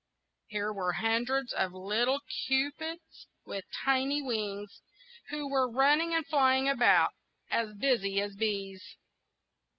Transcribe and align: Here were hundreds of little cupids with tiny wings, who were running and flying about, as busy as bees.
Here 0.47 0.73
were 0.73 0.93
hundreds 0.93 1.53
of 1.53 1.73
little 1.75 2.21
cupids 2.47 3.27
with 3.45 3.65
tiny 3.85 4.19
wings, 4.19 4.81
who 5.29 5.47
were 5.47 5.69
running 5.69 6.11
and 6.11 6.25
flying 6.25 6.67
about, 6.67 7.11
as 7.51 7.75
busy 7.75 8.19
as 8.19 8.35
bees. 8.35 8.95